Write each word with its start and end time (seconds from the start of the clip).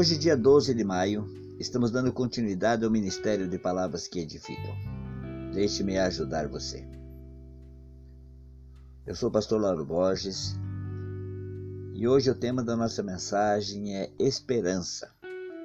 Hoje, 0.00 0.16
dia 0.16 0.34
12 0.34 0.72
de 0.72 0.82
maio, 0.82 1.26
estamos 1.58 1.90
dando 1.90 2.10
continuidade 2.10 2.82
ao 2.86 2.90
Ministério 2.90 3.46
de 3.46 3.58
Palavras 3.58 4.08
que 4.08 4.20
Edificam. 4.20 4.74
Deixe-me 5.52 5.98
ajudar 5.98 6.48
você. 6.48 6.88
Eu 9.06 9.14
sou 9.14 9.28
o 9.28 9.32
pastor 9.32 9.60
Lauro 9.60 9.84
Borges 9.84 10.56
e 11.92 12.08
hoje 12.08 12.30
o 12.30 12.34
tema 12.34 12.62
da 12.62 12.74
nossa 12.74 13.02
mensagem 13.02 13.94
é 13.94 14.10
esperança. 14.18 15.14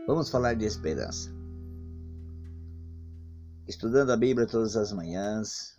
Vamos 0.05 0.29
falar 0.29 0.53
de 0.53 0.65
esperança. 0.65 1.33
Estudando 3.65 4.09
a 4.09 4.17
Bíblia 4.17 4.45
todas 4.45 4.75
as 4.75 4.91
manhãs, 4.91 5.77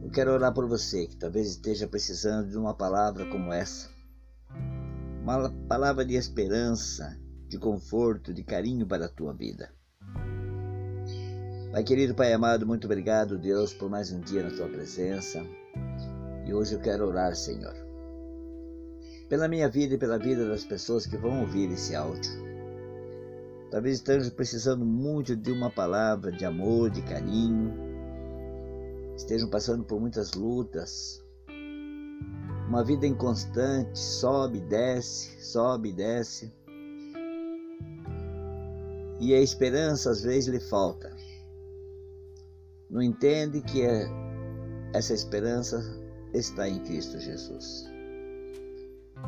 eu 0.00 0.12
quero 0.12 0.30
orar 0.30 0.54
por 0.54 0.68
você 0.68 1.08
que 1.08 1.16
talvez 1.16 1.48
esteja 1.48 1.88
precisando 1.88 2.50
de 2.50 2.56
uma 2.56 2.72
palavra 2.72 3.26
como 3.26 3.52
essa. 3.52 3.90
Uma 5.24 5.50
palavra 5.66 6.04
de 6.04 6.14
esperança, 6.14 7.20
de 7.52 7.58
conforto, 7.58 8.32
de 8.32 8.42
carinho 8.42 8.86
para 8.86 9.04
a 9.04 9.08
tua 9.10 9.34
vida. 9.34 9.70
Pai 11.70 11.84
querido, 11.84 12.14
Pai 12.14 12.32
amado, 12.32 12.66
muito 12.66 12.86
obrigado, 12.86 13.38
Deus, 13.38 13.74
por 13.74 13.90
mais 13.90 14.10
um 14.10 14.20
dia 14.20 14.42
na 14.42 14.56
tua 14.56 14.68
presença. 14.68 15.44
E 16.46 16.54
hoje 16.54 16.74
eu 16.74 16.80
quero 16.80 17.06
orar, 17.06 17.36
Senhor, 17.36 17.74
pela 19.28 19.48
minha 19.48 19.68
vida 19.68 19.94
e 19.94 19.98
pela 19.98 20.18
vida 20.18 20.48
das 20.48 20.64
pessoas 20.64 21.04
que 21.04 21.18
vão 21.18 21.42
ouvir 21.42 21.70
esse 21.70 21.94
áudio. 21.94 22.32
Talvez 23.70 23.96
estejam 23.96 24.30
precisando 24.30 24.86
muito 24.86 25.36
de 25.36 25.52
uma 25.52 25.70
palavra 25.70 26.32
de 26.32 26.46
amor, 26.46 26.88
de 26.88 27.02
carinho, 27.02 27.70
estejam 29.14 29.50
passando 29.50 29.84
por 29.84 30.00
muitas 30.00 30.32
lutas, 30.32 31.22
uma 32.66 32.82
vida 32.82 33.06
inconstante, 33.06 33.98
sobe, 33.98 34.58
desce, 34.58 35.38
sobe, 35.44 35.92
desce 35.92 36.61
e 39.22 39.32
a 39.32 39.40
esperança 39.40 40.10
às 40.10 40.22
vezes 40.22 40.48
lhe 40.48 40.58
falta. 40.58 41.14
Não 42.90 43.00
entende 43.00 43.62
que 43.62 43.80
é, 43.82 44.08
essa 44.92 45.14
esperança 45.14 45.80
está 46.34 46.68
em 46.68 46.80
Cristo 46.80 47.20
Jesus. 47.20 47.84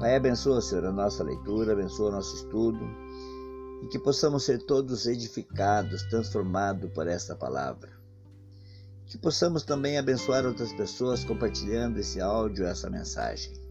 Pai, 0.01 0.17
abençoa, 0.17 0.61
Senhor, 0.61 0.87
a 0.87 0.93
nossa 0.93 1.23
leitura, 1.23 1.75
abençoa 1.75 2.09
o 2.09 2.13
nosso 2.13 2.35
estudo 2.35 2.85
e 3.85 3.87
que 3.87 4.01
possamos 4.01 4.43
ser 4.43 4.59
todos 4.65 5.07
edificados, 5.07 6.03
transformados 6.11 6.91
por 6.91 7.07
esta 7.07 7.37
palavra. 7.37 7.93
Que 9.07 9.17
possamos 9.17 9.63
também 9.63 9.97
abençoar 9.97 10.45
outras 10.45 10.73
pessoas 10.73 11.23
compartilhando 11.23 11.99
esse 11.99 12.21
áudio, 12.21 12.67
essa 12.67 12.91
mensagem. 12.91 13.64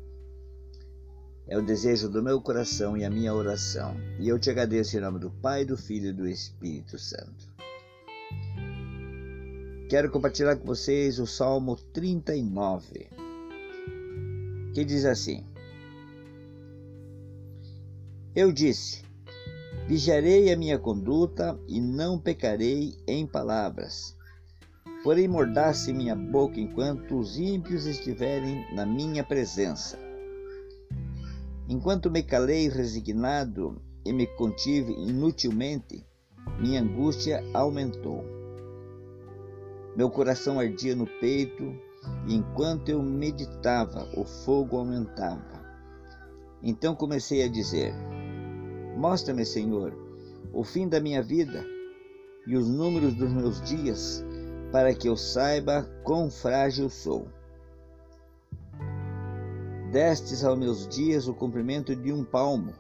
É 1.46 1.58
o 1.58 1.62
desejo 1.62 2.08
do 2.08 2.24
meu 2.24 2.40
coração 2.40 2.96
e 2.96 3.04
a 3.04 3.10
minha 3.10 3.34
oração. 3.34 3.96
E 4.18 4.30
eu 4.30 4.40
te 4.40 4.50
agradeço 4.50 4.96
em 4.98 5.02
nome 5.02 5.20
do 5.20 5.30
Pai, 5.30 5.66
do 5.66 5.76
Filho 5.76 6.10
e 6.10 6.14
do 6.14 6.28
Espírito 6.28 6.98
Santo. 6.98 7.52
Quero 9.90 10.10
compartilhar 10.10 10.56
com 10.56 10.66
vocês 10.66 11.20
o 11.20 11.28
Salmo 11.28 11.76
39, 11.76 13.10
que 14.74 14.86
diz 14.86 15.06
assim: 15.06 15.46
Eu 18.34 18.52
disse: 18.52 19.04
Vigiarei 19.86 20.52
a 20.52 20.58
minha 20.58 20.80
conduta 20.80 21.60
e 21.68 21.82
não 21.82 22.18
pecarei 22.18 22.98
em 23.06 23.28
palavras. 23.28 24.16
Porém, 25.04 25.28
mordasse 25.28 25.92
minha 25.92 26.16
boca 26.16 26.58
enquanto 26.58 27.20
os 27.20 27.38
ímpios 27.38 27.86
estiverem 27.86 28.66
na 28.74 28.86
minha 28.86 29.24
presença. 29.26 30.03
Enquanto 31.74 32.12
me 32.12 32.22
calei 32.22 32.70
resignado 32.70 33.82
e 34.06 34.14
me 34.14 34.28
contive 34.28 34.94
inutilmente, 34.94 36.06
minha 36.60 36.80
angústia 36.80 37.44
aumentou. 37.52 38.24
Meu 39.98 40.08
coração 40.08 40.60
ardia 40.60 40.96
no 40.96 41.08
peito 41.20 41.64
e 42.28 42.36
enquanto 42.36 42.90
eu 42.90 43.02
meditava, 43.02 44.08
o 44.16 44.24
fogo 44.24 44.78
aumentava. 44.78 45.66
Então 46.62 46.96
comecei 46.96 47.42
a 47.44 47.48
dizer: 47.50 47.92
Mostra-me, 48.96 49.44
Senhor, 49.44 49.98
o 50.54 50.64
fim 50.64 50.88
da 50.88 51.00
minha 51.00 51.24
vida 51.24 51.66
e 52.46 52.56
os 52.56 52.70
números 52.70 53.16
dos 53.16 53.32
meus 53.32 53.60
dias, 53.64 54.24
para 54.72 54.94
que 54.94 55.10
eu 55.10 55.18
saiba 55.18 55.90
quão 56.04 56.30
frágil 56.30 56.88
sou. 56.88 57.28
Destes 59.94 60.44
aos 60.44 60.58
meus 60.58 60.88
dias 60.88 61.28
o 61.28 61.36
comprimento 61.36 61.96
de 61.96 62.12
um 62.12 62.24
palmo. 62.24 62.74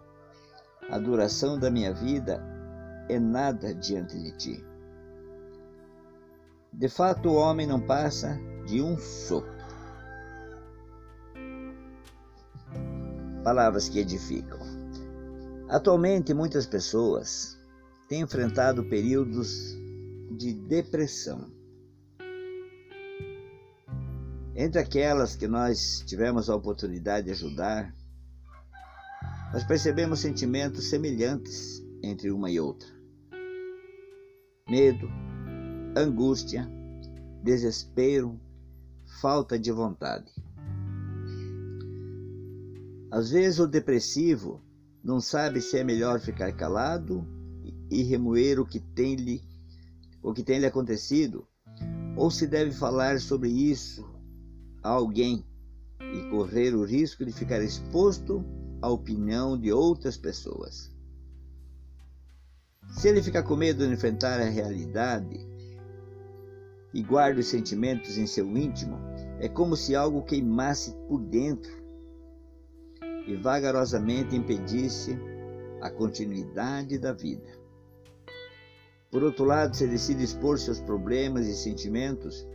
A 0.89 0.97
duração 0.97 1.59
da 1.59 1.69
minha 1.69 1.93
vida 1.93 2.43
é 3.07 3.19
nada 3.19 3.71
diante 3.71 4.17
de 4.19 4.35
ti. 4.35 4.65
De 6.73 6.89
fato, 6.89 7.29
o 7.29 7.35
homem 7.35 7.67
não 7.67 7.79
passa 7.79 8.35
de 8.65 8.81
um 8.81 8.97
sopro. 8.97 9.53
Palavras 13.43 13.87
que 13.87 13.99
edificam. 13.99 14.59
Atualmente, 15.69 16.33
muitas 16.33 16.65
pessoas 16.65 17.61
têm 18.09 18.21
enfrentado 18.21 18.85
períodos 18.85 19.77
de 20.31 20.51
depressão 20.51 21.51
entre 24.55 24.79
aquelas 24.79 25.35
que 25.35 25.47
nós 25.47 26.03
tivemos 26.05 26.49
a 26.49 26.55
oportunidade 26.55 27.25
de 27.25 27.31
ajudar, 27.31 27.93
nós 29.51 29.63
percebemos 29.63 30.19
sentimentos 30.19 30.89
semelhantes 30.89 31.83
entre 32.03 32.31
uma 32.31 32.51
e 32.51 32.59
outra: 32.59 32.87
medo, 34.69 35.09
angústia, 35.97 36.69
desespero, 37.41 38.39
falta 39.21 39.57
de 39.57 39.71
vontade. 39.71 40.31
Às 43.11 43.31
vezes 43.31 43.59
o 43.59 43.67
depressivo 43.67 44.61
não 45.03 45.19
sabe 45.19 45.61
se 45.61 45.77
é 45.77 45.83
melhor 45.83 46.19
ficar 46.19 46.51
calado 46.53 47.27
e 47.89 48.03
remoer 48.03 48.59
o 48.59 48.65
que 48.65 48.79
tem 48.79 49.15
lhe, 49.15 49.43
o 50.21 50.33
que 50.33 50.43
tem 50.43 50.59
lhe 50.59 50.65
acontecido, 50.65 51.47
ou 52.15 52.31
se 52.31 52.47
deve 52.47 52.71
falar 52.71 53.19
sobre 53.19 53.49
isso 53.49 54.12
a 54.83 54.89
alguém 54.89 55.45
e 56.01 56.29
correr 56.29 56.75
o 56.75 56.83
risco 56.83 57.25
de 57.25 57.31
ficar 57.31 57.61
exposto 57.63 58.43
à 58.81 58.89
opinião 58.89 59.57
de 59.57 59.71
outras 59.71 60.17
pessoas. 60.17 60.91
Se 62.89 63.07
ele 63.07 63.23
ficar 63.23 63.43
com 63.43 63.55
medo 63.55 63.87
de 63.87 63.93
enfrentar 63.93 64.39
a 64.39 64.49
realidade 64.49 65.39
e 66.93 67.01
guarda 67.01 67.39
os 67.39 67.47
sentimentos 67.47 68.17
em 68.17 68.27
seu 68.27 68.45
íntimo, 68.55 68.97
é 69.39 69.47
como 69.47 69.75
se 69.75 69.95
algo 69.95 70.21
queimasse 70.23 70.93
por 71.07 71.21
dentro 71.21 71.71
e 73.25 73.35
vagarosamente 73.35 74.35
impedisse 74.35 75.17
a 75.81 75.89
continuidade 75.89 76.97
da 76.97 77.13
vida. 77.13 77.63
Por 79.09 79.23
outro 79.23 79.45
lado, 79.45 79.75
se 79.75 79.87
decide 79.87 80.23
expor 80.23 80.57
seus 80.57 80.79
problemas 80.79 81.47
e 81.47 81.55
sentimentos 81.55 82.47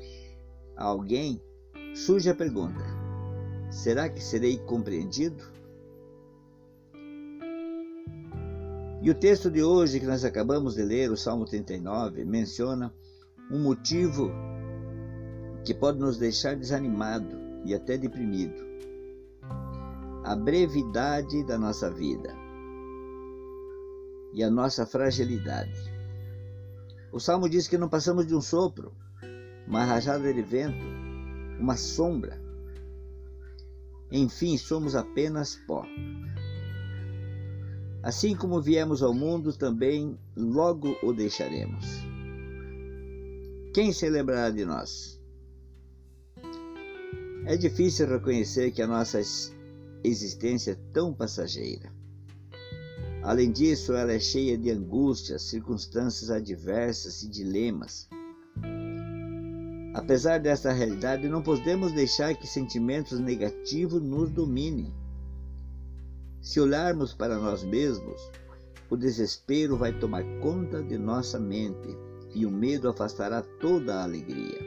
a 0.77 0.85
alguém, 0.85 1.41
surge 1.95 2.31
a 2.31 2.35
pergunta: 2.35 2.85
será 3.71 4.09
que 4.09 4.23
serei 4.23 4.59
compreendido? 4.59 5.45
E 9.01 9.11
o 9.11 9.15
texto 9.15 9.51
de 9.51 9.63
hoje 9.63 10.01
que 10.01 10.07
nós 10.07 10.25
acabamos 10.25 10.75
de 10.75 10.83
ler, 10.83 11.11
o 11.11 11.17
Salmo 11.17 11.45
39, 11.45 12.25
menciona 12.25 12.93
um 13.51 13.63
motivo 13.63 14.31
que 15.65 15.73
pode 15.73 15.99
nos 15.99 16.19
deixar 16.19 16.57
desanimado 16.57 17.37
e 17.65 17.75
até 17.75 17.97
deprimido. 17.97 18.67
A 20.25 20.35
brevidade 20.35 21.45
da 21.45 21.57
nossa 21.57 21.91
vida 21.91 22.35
e 24.35 24.43
a 24.43 24.51
nossa 24.51 24.85
fragilidade. 24.85 25.99
O 27.13 27.21
Salmo 27.21 27.49
diz 27.49 27.67
que 27.67 27.79
não 27.79 27.89
passamos 27.89 28.27
de 28.27 28.35
um 28.35 28.41
sopro, 28.41 28.93
uma 29.67 29.85
rajada 29.85 30.33
de 30.33 30.43
vento, 30.43 30.85
uma 31.59 31.77
sombra. 31.77 32.41
Enfim, 34.11 34.57
somos 34.57 34.95
apenas 34.95 35.57
pó. 35.67 35.85
Assim 38.03 38.35
como 38.35 38.63
viemos 38.63 39.03
ao 39.03 39.13
mundo, 39.13 39.53
também 39.53 40.19
logo 40.37 40.97
o 41.03 41.13
deixaremos. 41.13 41.85
Quem 43.75 43.93
se 43.93 44.09
lembrará 44.09 44.51
de 44.51 44.65
nós? 44.65 45.21
É 47.45 47.57
difícil 47.57 48.07
reconhecer 48.07 48.71
que 48.73 48.83
a 48.83 48.87
nossa 48.87 49.21
existência 50.05 50.73
é 50.73 50.93
tão 50.93 51.13
passageira. 51.13 51.93
Além 53.23 53.51
disso, 53.51 53.93
ela 53.93 54.13
é 54.13 54.21
cheia 54.21 54.57
de 54.57 54.71
angústias, 54.71 55.43
circunstâncias 55.43 56.31
adversas 56.31 57.23
e 57.23 57.29
dilemas. 57.29 58.09
Apesar 59.99 60.39
dessa 60.39 60.71
realidade, 60.71 61.29
não 61.29 61.43
podemos 61.43 61.91
deixar 61.91 62.33
que 62.33 62.47
sentimentos 62.47 63.19
negativos 63.19 64.01
nos 64.01 64.31
dominem. 64.31 64.95
Se 66.41 66.61
olharmos 66.61 67.13
para 67.13 67.37
nós 67.37 67.65
mesmos, 67.65 68.31
o 68.89 68.97
desespero 68.97 69.77
vai 69.77 69.93
tomar 69.93 70.23
conta 70.41 70.81
de 70.85 70.97
nossa 70.97 71.41
mente 71.41 71.99
e 72.33 72.47
o 72.47 72.51
medo 72.51 72.89
afastará 72.89 73.43
toda 73.61 73.97
a 73.97 74.05
alegria. 74.05 74.61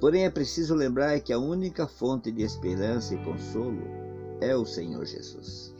Porém, 0.00 0.24
é 0.24 0.30
preciso 0.30 0.74
lembrar 0.74 1.20
que 1.20 1.32
a 1.32 1.38
única 1.38 1.86
fonte 1.86 2.32
de 2.32 2.42
esperança 2.42 3.14
e 3.14 3.22
consolo 3.22 3.82
é 4.40 4.56
o 4.56 4.64
Senhor 4.64 5.04
Jesus. 5.04 5.74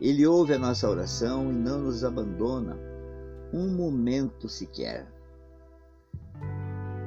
Ele 0.00 0.26
ouve 0.26 0.54
a 0.54 0.58
nossa 0.58 0.90
oração 0.90 1.52
e 1.52 1.54
não 1.54 1.82
nos 1.82 2.02
abandona 2.02 2.93
um 3.54 3.68
momento 3.68 4.48
sequer. 4.48 5.06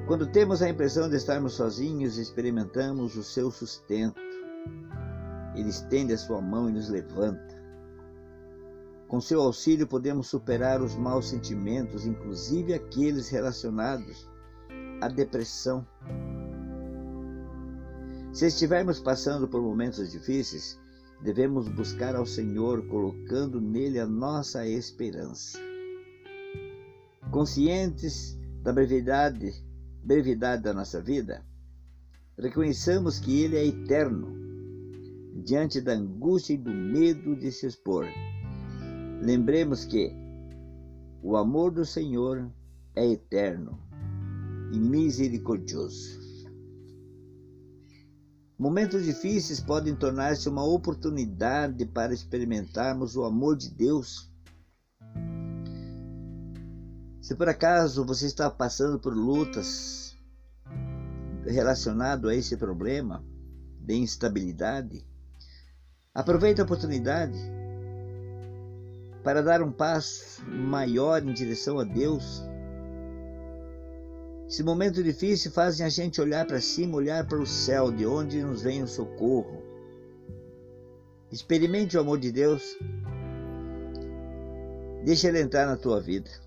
Quando 0.08 0.32
temos 0.32 0.62
a 0.62 0.70
impressão 0.70 1.10
de 1.10 1.18
estarmos 1.18 1.54
sozinhos, 1.56 2.18
experimentamos 2.18 3.18
o 3.18 3.24
seu 3.24 3.52
sustento. 3.52 4.22
Ele 5.54 5.68
estende 5.68 6.14
a 6.14 6.18
sua 6.18 6.40
mão 6.40 6.70
e 6.70 6.72
nos 6.72 6.88
levanta. 6.88 7.58
Com 9.10 9.20
seu 9.20 9.42
auxílio, 9.42 9.86
podemos 9.86 10.28
superar 10.28 10.82
os 10.82 10.96
maus 10.96 11.28
sentimentos, 11.28 12.06
inclusive 12.06 12.74
aqueles 12.74 13.28
relacionados 13.28 14.30
à 15.02 15.10
depressão. 15.10 15.86
Se 18.32 18.46
estivermos 18.46 19.02
passando 19.02 19.50
por 19.50 19.62
momentos 19.62 20.10
difíceis, 20.12 20.80
devemos 21.22 21.68
buscar 21.68 22.16
ao 22.16 22.26
Senhor, 22.26 22.88
colocando 22.88 23.60
nele 23.60 24.00
a 24.00 24.06
nossa 24.06 24.66
esperança. 24.66 25.67
Conscientes 27.32 28.38
da 28.64 28.72
brevidade, 28.72 29.52
brevidade 30.04 30.64
da 30.64 30.74
nossa 30.74 31.02
vida, 31.02 31.46
reconheçamos 32.38 33.20
que 33.20 33.42
Ele 33.42 33.58
é 33.58 33.66
eterno, 33.66 34.34
diante 35.44 35.82
da 35.82 35.94
angústia 35.94 36.54
e 36.54 36.58
do 36.58 36.72
medo 36.72 37.36
de 37.36 37.52
se 37.52 37.68
expor. 37.68 38.06
Lembremos 39.22 39.86
que 39.86 40.12
o 41.22 41.36
amor 41.36 41.72
do 41.72 41.86
Senhor 41.86 42.50
é 42.96 43.06
eterno 43.06 43.78
e 44.72 44.80
misericordioso. 44.80 46.28
Momentos 48.58 49.06
difíceis 49.06 49.60
podem 49.60 49.96
tornar-se 49.96 50.50
uma 50.50 50.66
oportunidade 50.66 51.86
para 51.86 52.14
experimentarmos 52.14 53.16
o 53.16 53.24
amor 53.24 53.56
de 53.56 53.70
Deus. 53.70 54.32
Se 57.28 57.36
por 57.36 57.50
acaso 57.50 58.06
você 58.06 58.26
está 58.26 58.50
passando 58.50 58.98
por 58.98 59.14
lutas 59.14 60.16
relacionado 61.44 62.30
a 62.30 62.34
esse 62.34 62.56
problema 62.56 63.22
de 63.82 63.96
instabilidade, 63.96 65.06
aproveite 66.16 66.62
a 66.62 66.64
oportunidade 66.64 67.38
para 69.26 69.44
dar 69.44 69.62
um 69.62 69.74
passo 69.74 70.42
maior 70.46 71.22
em 71.22 71.34
direção 71.34 71.80
a 71.80 71.84
Deus 71.84 72.46
esse 74.48 74.64
momento 74.64 75.04
difícil 75.04 75.52
fazem 75.52 75.86
a 75.86 75.90
gente 75.90 76.22
olhar 76.22 76.48
para 76.48 76.62
cima, 76.62 76.96
olhar 76.96 77.28
para 77.28 77.42
o 77.42 77.46
céu, 77.46 77.92
de 77.92 78.06
onde 78.06 78.42
nos 78.42 78.62
vem 78.62 78.82
o 78.82 78.88
socorro. 78.88 79.62
Experimente 81.30 81.98
o 81.98 82.00
amor 82.00 82.20
de 82.20 82.32
Deus. 82.32 82.64
Deixa 85.04 85.28
ele 85.28 85.42
entrar 85.42 85.66
na 85.66 85.76
tua 85.76 86.00
vida. 86.00 86.47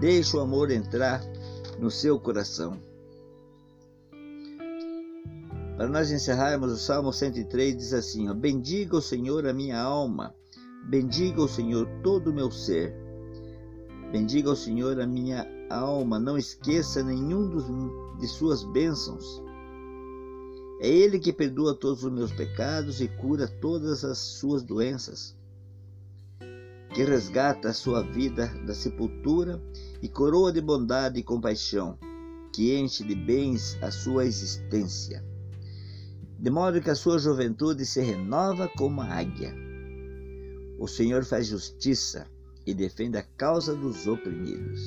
Deixa 0.00 0.36
o 0.36 0.40
amor 0.40 0.70
entrar 0.70 1.22
no 1.78 1.90
seu 1.90 2.20
coração. 2.20 2.78
Para 5.76 5.88
nós 5.88 6.10
encerrarmos, 6.10 6.72
o 6.72 6.76
Salmo 6.76 7.12
103 7.12 7.76
diz 7.76 7.92
assim: 7.92 8.28
ó, 8.28 8.34
Bendiga 8.34 8.96
o 8.96 9.02
Senhor 9.02 9.46
a 9.46 9.52
minha 9.52 9.80
alma, 9.80 10.34
bendiga 10.88 11.42
o 11.42 11.48
Senhor 11.48 11.86
todo 12.02 12.30
o 12.30 12.34
meu 12.34 12.50
ser. 12.50 12.94
Bendiga 14.12 14.50
o 14.50 14.56
Senhor 14.56 15.00
a 15.00 15.06
minha 15.06 15.46
alma, 15.70 16.18
não 16.18 16.36
esqueça 16.38 17.02
nenhum 17.02 17.48
dos, 17.48 17.64
de 18.20 18.28
suas 18.28 18.64
bênçãos. 18.64 19.42
É 20.80 20.88
Ele 20.88 21.18
que 21.18 21.32
perdoa 21.32 21.74
todos 21.74 22.04
os 22.04 22.12
meus 22.12 22.32
pecados 22.32 23.00
e 23.00 23.08
cura 23.08 23.48
todas 23.48 24.04
as 24.04 24.18
suas 24.18 24.62
doenças, 24.62 25.34
que 26.94 27.02
resgata 27.02 27.68
a 27.68 27.74
sua 27.74 28.02
vida 28.02 28.46
da 28.66 28.74
sepultura 28.74 29.60
e 30.02 30.08
coroa 30.08 30.52
de 30.52 30.60
bondade 30.60 31.18
e 31.18 31.22
compaixão, 31.22 31.98
que 32.52 32.74
enche 32.76 33.04
de 33.04 33.14
bens 33.14 33.76
a 33.82 33.90
sua 33.90 34.24
existência, 34.24 35.24
de 36.38 36.50
modo 36.50 36.80
que 36.80 36.90
a 36.90 36.94
sua 36.94 37.18
juventude 37.18 37.84
se 37.84 38.00
renova 38.00 38.68
como 38.68 39.00
a 39.00 39.06
águia. 39.06 39.54
O 40.78 40.86
Senhor 40.86 41.24
faz 41.24 41.46
justiça 41.46 42.26
e 42.66 42.74
defende 42.74 43.16
a 43.16 43.22
causa 43.22 43.74
dos 43.74 44.06
oprimidos. 44.06 44.80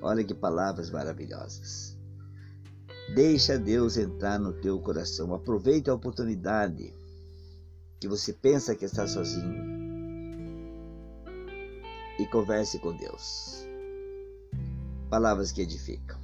Olha 0.00 0.24
que 0.24 0.34
palavras 0.34 0.90
maravilhosas. 0.90 1.96
Deixa 3.14 3.58
Deus 3.58 3.96
entrar 3.96 4.38
no 4.38 4.52
teu 4.52 4.78
coração. 4.80 5.34
Aproveite 5.34 5.90
a 5.90 5.94
oportunidade 5.94 6.94
que 8.00 8.08
você 8.08 8.32
pensa 8.32 8.74
que 8.74 8.84
está 8.84 9.06
sozinho 9.06 9.73
e 12.18 12.26
converse 12.26 12.78
com 12.78 12.94
Deus. 12.96 13.66
Palavras 15.10 15.52
que 15.52 15.62
edificam. 15.62 16.18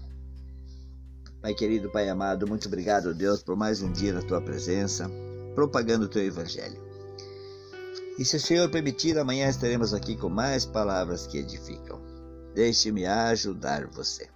Pai 1.40 1.54
querido, 1.54 1.90
Pai 1.90 2.08
amado, 2.08 2.46
muito 2.46 2.68
obrigado, 2.68 3.14
Deus, 3.14 3.42
por 3.42 3.56
mais 3.56 3.80
um 3.82 3.90
dia 3.90 4.12
na 4.12 4.22
tua 4.22 4.40
presença, 4.40 5.10
propagando 5.54 6.04
o 6.04 6.08
teu 6.08 6.22
evangelho. 6.22 6.80
E 8.18 8.24
se 8.24 8.36
o 8.36 8.40
Senhor 8.40 8.70
permitir, 8.70 9.18
amanhã 9.18 9.48
estaremos 9.48 9.94
aqui 9.94 10.16
com 10.16 10.28
mais 10.28 10.66
palavras 10.66 11.26
que 11.26 11.38
edificam. 11.38 12.00
Deixe-me 12.54 13.06
ajudar 13.06 13.86
você. 13.86 14.28